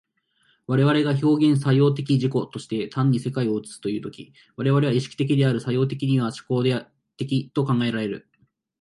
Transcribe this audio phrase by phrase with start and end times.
[0.65, 6.63] 我々が表現作用的自己として単に世界を映すという時、我々は意識的である、作用的には志向
[7.17, 8.27] 的と考えられる。